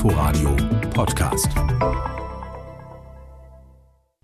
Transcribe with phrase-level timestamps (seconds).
[0.00, 0.56] Inforadio
[0.94, 1.52] Podcast.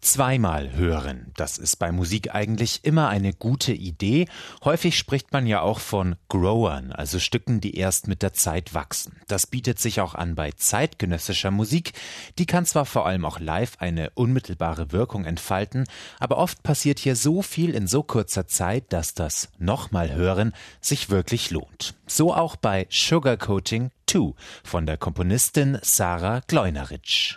[0.07, 1.33] Zweimal hören.
[1.37, 4.29] Das ist bei Musik eigentlich immer eine gute Idee.
[4.65, 9.21] Häufig spricht man ja auch von Growern, also Stücken, die erst mit der Zeit wachsen.
[9.27, 11.93] Das bietet sich auch an bei zeitgenössischer Musik.
[12.39, 15.89] Die kann zwar vor allem auch live eine unmittelbare Wirkung entfalten,
[16.20, 21.11] aber oft passiert hier so viel in so kurzer Zeit, dass das nochmal hören sich
[21.11, 21.95] wirklich lohnt.
[22.07, 27.34] So auch bei Sugarcoating 2 von der Komponistin Sarah Gleuneritsch.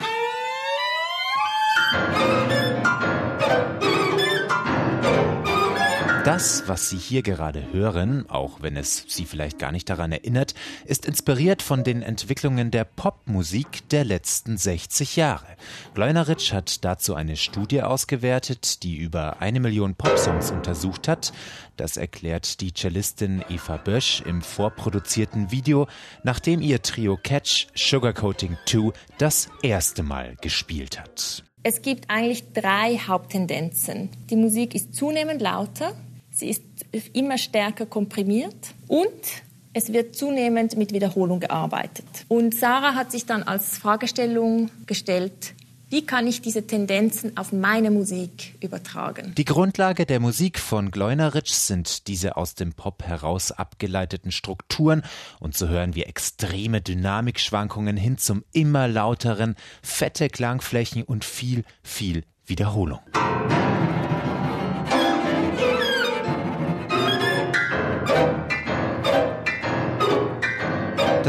[6.30, 10.53] Das, was Sie hier gerade hören, auch wenn es Sie vielleicht gar nicht daran erinnert,
[10.85, 15.47] ist inspiriert von den Entwicklungen der Popmusik der letzten 60 Jahre.
[15.95, 21.33] Gleuneritsch hat dazu eine Studie ausgewertet, die über eine Million Popsongs untersucht hat.
[21.77, 25.88] Das erklärt die Cellistin Eva Bösch im vorproduzierten Video,
[26.23, 31.48] nachdem ihr Trio Catch Sugarcoating 2 das erste Mal gespielt hat.
[31.61, 34.09] Es gibt eigentlich drei Haupttendenzen.
[34.29, 35.93] Die Musik ist zunehmend lauter,
[36.31, 36.63] sie ist
[37.13, 39.11] immer stärker komprimiert und
[39.73, 42.05] es wird zunehmend mit Wiederholung gearbeitet.
[42.27, 45.53] Und Sarah hat sich dann als Fragestellung gestellt,
[45.89, 49.33] wie kann ich diese Tendenzen auf meine Musik übertragen?
[49.35, 55.01] Die Grundlage der Musik von Gleuneritsch sind diese aus dem Pop heraus abgeleiteten Strukturen
[55.39, 62.23] und so hören wir extreme Dynamikschwankungen hin zum immer lauteren, fette Klangflächen und viel, viel
[62.45, 62.99] Wiederholung.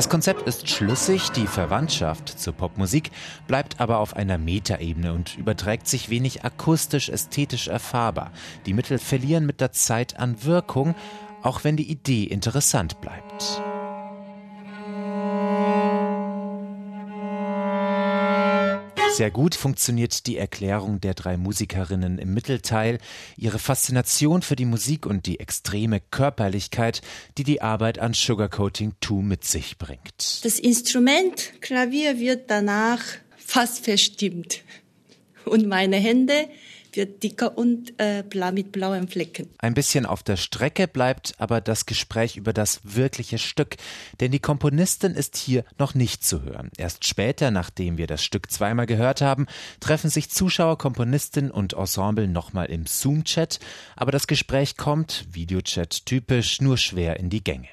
[0.01, 3.11] Das Konzept ist schlüssig, die Verwandtschaft zur Popmusik
[3.47, 8.33] bleibt aber auf einer Metaebene und überträgt sich wenig akustisch-ästhetisch erfahrbar.
[8.65, 10.95] Die Mittel verlieren mit der Zeit an Wirkung,
[11.43, 13.61] auch wenn die Idee interessant bleibt.
[19.21, 22.97] Sehr gut funktioniert die Erklärung der drei Musikerinnen im Mittelteil,
[23.37, 27.03] ihre Faszination für die Musik und die extreme Körperlichkeit,
[27.37, 30.43] die die Arbeit an Sugarcoating 2 mit sich bringt.
[30.43, 33.03] Das Instrument Klavier wird danach
[33.37, 34.63] fast verstimmt
[35.45, 36.49] und meine Hände
[36.97, 39.49] wird dicker und äh, mit blauen Flecken.
[39.59, 43.77] Ein bisschen auf der Strecke bleibt aber das Gespräch über das wirkliche Stück,
[44.21, 46.71] denn die Komponistin ist hier noch nicht zu hören.
[46.77, 49.47] Erst später, nachdem wir das Stück zweimal gehört haben,
[49.81, 53.61] treffen sich Zuschauer, Komponistin und Ensemble nochmal im Zoom-Chat,
[53.97, 57.69] aber das Gespräch kommt, Videochat typisch, nur schwer in die Gänge.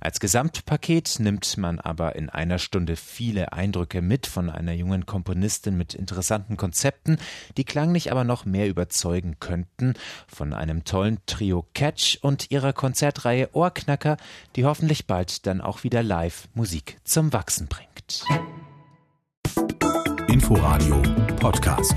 [0.00, 5.76] Als Gesamtpaket nimmt man aber in einer Stunde viele Eindrücke mit von einer jungen Komponistin
[5.76, 7.18] mit interessanten Konzepten,
[7.56, 9.94] die klanglich aber noch mehr überzeugen könnten,
[10.26, 14.16] von einem tollen Trio Catch und ihrer Konzertreihe Ohrknacker,
[14.56, 18.24] die hoffentlich bald dann auch wieder live Musik zum Wachsen bringt.
[20.28, 21.02] Inforadio
[21.36, 21.94] Podcast.